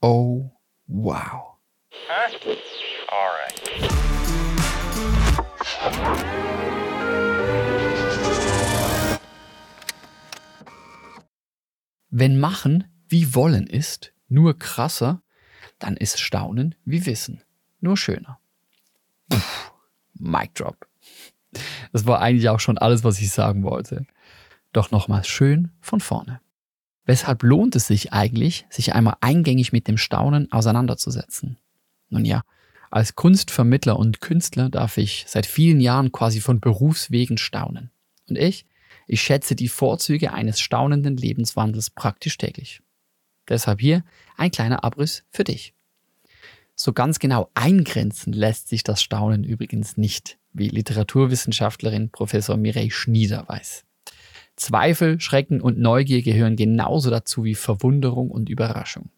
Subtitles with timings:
[0.00, 0.52] Oh,
[0.86, 1.58] wow.
[2.06, 2.38] Huh?
[3.10, 3.58] All right.
[12.10, 15.22] Wenn Machen wie Wollen ist, nur krasser,
[15.80, 17.42] dann ist Staunen wie Wissen,
[17.80, 18.38] nur schöner.
[19.28, 19.40] Puh,
[20.14, 20.86] Mic drop.
[21.92, 24.06] Das war eigentlich auch schon alles, was ich sagen wollte.
[24.72, 26.40] Doch nochmal schön von vorne.
[27.08, 31.56] Weshalb lohnt es sich eigentlich, sich einmal eingängig mit dem Staunen auseinanderzusetzen?
[32.10, 32.42] Nun ja,
[32.90, 37.90] als Kunstvermittler und Künstler darf ich seit vielen Jahren quasi von Berufswegen staunen.
[38.28, 38.66] Und ich,
[39.06, 42.82] ich schätze die Vorzüge eines staunenden Lebenswandels praktisch täglich.
[43.48, 44.04] Deshalb hier
[44.36, 45.72] ein kleiner Abriss für dich.
[46.74, 53.48] So ganz genau eingrenzen lässt sich das Staunen übrigens nicht, wie Literaturwissenschaftlerin Professor Mireille Schnieder
[53.48, 53.86] weiß.
[54.58, 59.10] Zweifel, Schrecken und Neugier gehören genauso dazu wie Verwunderung und Überraschung.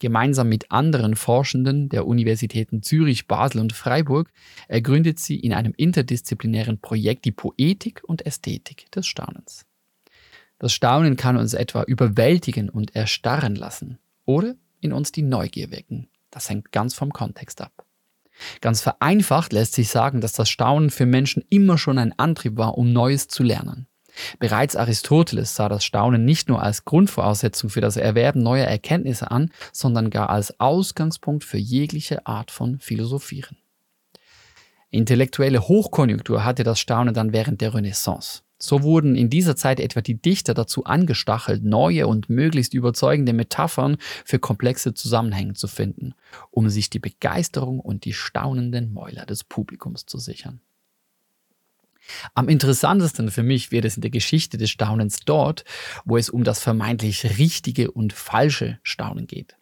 [0.00, 4.30] Gemeinsam mit anderen Forschenden der Universitäten Zürich, Basel und Freiburg
[4.68, 9.66] ergründet sie in einem interdisziplinären Projekt die Poetik und Ästhetik des Staunens.
[10.58, 16.08] Das Staunen kann uns etwa überwältigen und erstarren lassen oder in uns die Neugier wecken.
[16.30, 17.84] Das hängt ganz vom Kontext ab.
[18.60, 22.78] Ganz vereinfacht lässt sich sagen, dass das Staunen für Menschen immer schon ein Antrieb war,
[22.78, 23.86] um Neues zu lernen.
[24.38, 29.50] Bereits Aristoteles sah das Staunen nicht nur als Grundvoraussetzung für das Erwerben neuer Erkenntnisse an,
[29.72, 33.56] sondern gar als Ausgangspunkt für jegliche Art von Philosophieren.
[34.90, 38.42] Intellektuelle Hochkonjunktur hatte das Staunen dann während der Renaissance.
[38.60, 43.98] So wurden in dieser Zeit etwa die Dichter dazu angestachelt, neue und möglichst überzeugende Metaphern
[44.24, 46.14] für komplexe Zusammenhänge zu finden,
[46.50, 50.60] um sich die Begeisterung und die staunenden Mäuler des Publikums zu sichern.
[52.34, 55.64] Am interessantesten für mich wird es in der Geschichte des Staunens dort,
[56.04, 59.56] wo es um das vermeintlich richtige und falsche Staunen geht.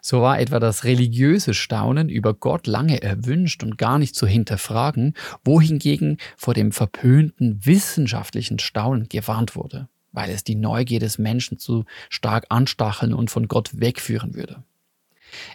[0.00, 5.14] So war etwa das religiöse Staunen über Gott lange erwünscht und gar nicht zu hinterfragen,
[5.44, 11.84] wohingegen vor dem verpönten wissenschaftlichen Staunen gewarnt wurde, weil es die Neugier des Menschen zu
[12.08, 14.62] stark anstacheln und von Gott wegführen würde.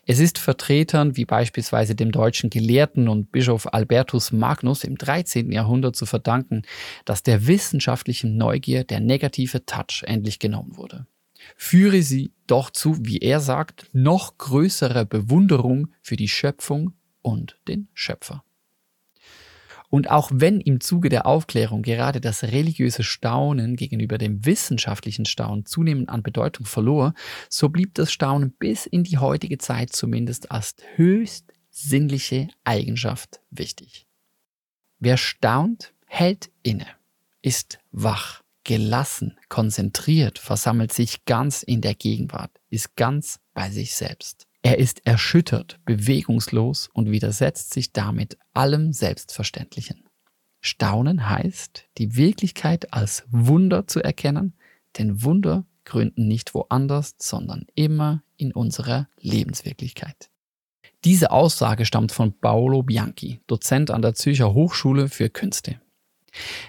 [0.06, 5.52] Es ist Vertretern wie beispielsweise dem deutschen Gelehrten und Bischof Albertus Magnus im 13.
[5.52, 6.64] Jahrhundert zu verdanken,
[7.06, 11.08] dass der wissenschaftlichen Neugier der negative Touch endlich genommen wurde.
[11.58, 17.88] Führe sie doch zu, wie er sagt, noch größerer Bewunderung für die Schöpfung und den
[17.94, 18.44] Schöpfer.
[19.94, 25.68] Und auch wenn im Zuge der Aufklärung gerade das religiöse Staunen gegenüber dem wissenschaftlichen Staunen
[25.68, 27.14] zunehmend an Bedeutung verlor,
[27.48, 34.08] so blieb das Staunen bis in die heutige Zeit zumindest als höchst sinnliche Eigenschaft wichtig.
[34.98, 36.88] Wer staunt, hält inne,
[37.44, 44.48] ist wach, gelassen, konzentriert, versammelt sich ganz in der Gegenwart, ist ganz bei sich selbst.
[44.66, 50.06] Er ist erschüttert, bewegungslos und widersetzt sich damit allem Selbstverständlichen.
[50.62, 54.54] Staunen heißt, die Wirklichkeit als Wunder zu erkennen,
[54.98, 60.30] denn Wunder gründen nicht woanders, sondern immer in unserer Lebenswirklichkeit.
[61.04, 65.82] Diese Aussage stammt von Paolo Bianchi, Dozent an der Zürcher Hochschule für Künste.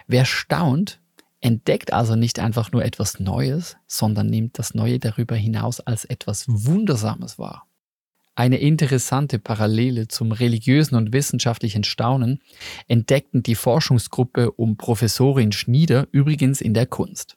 [0.08, 1.00] Wer staunt,
[1.40, 6.46] entdeckt also nicht einfach nur etwas Neues, sondern nimmt das Neue darüber hinaus als etwas
[6.48, 7.68] Wundersames wahr.
[8.36, 12.40] Eine interessante Parallele zum religiösen und wissenschaftlichen Staunen
[12.88, 17.36] entdeckten die Forschungsgruppe um Professorin Schnieder übrigens in der Kunst.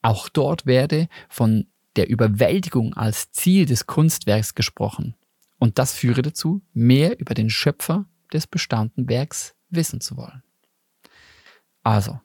[0.00, 1.66] Auch dort werde von
[1.96, 5.14] der Überwältigung als Ziel des Kunstwerks gesprochen.
[5.58, 10.42] Und das führe dazu, mehr über den Schöpfer des bestaunten Werks wissen zu wollen.
[11.82, 12.20] Also,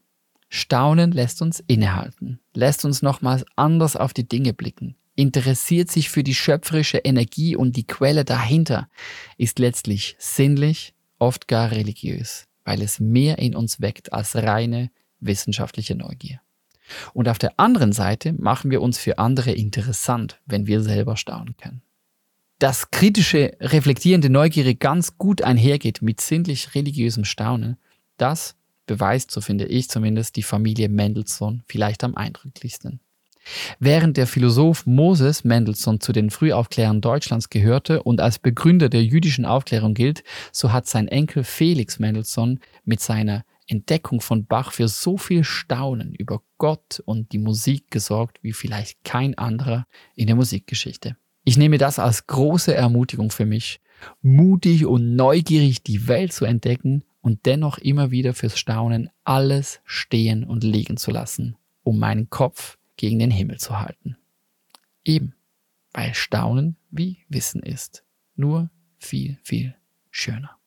[0.50, 6.24] Staunen lässt uns innehalten, lässt uns nochmals anders auf die Dinge blicken, interessiert sich für
[6.24, 8.88] die schöpferische Energie und die Quelle dahinter,
[9.38, 15.96] ist letztlich sinnlich, oft gar religiös, weil es mehr in uns weckt als reine wissenschaftliche
[15.96, 16.40] Neugier.
[17.14, 21.58] Und auf der anderen Seite machen wir uns für andere interessant, wenn wir selber staunen
[21.58, 21.82] können.
[22.60, 27.78] Dass kritische, reflektierende Neugierde ganz gut einhergeht mit sinnlich religiösem Staunen,
[28.18, 28.56] das
[28.86, 33.00] beweist, so finde ich zumindest, die Familie Mendelssohn vielleicht am eindrücklichsten.
[33.80, 39.46] Während der Philosoph Moses Mendelssohn zu den Frühaufklärern Deutschlands gehörte und als Begründer der jüdischen
[39.46, 45.18] Aufklärung gilt, so hat sein Enkel Felix Mendelssohn mit seiner Entdeckung von Bach für so
[45.18, 49.86] viel Staunen über Gott und die Musik gesorgt wie vielleicht kein anderer
[50.16, 51.18] in der Musikgeschichte.
[51.44, 53.80] Ich nehme das als große Ermutigung für mich,
[54.22, 60.44] mutig und neugierig die Welt zu entdecken und dennoch immer wieder fürs Staunen alles stehen
[60.44, 64.18] und liegen zu lassen, um meinen Kopf gegen den Himmel zu halten.
[65.04, 65.34] Eben,
[65.94, 68.04] weil Staunen wie Wissen ist.
[68.36, 69.76] Nur viel, viel
[70.12, 70.58] schöner.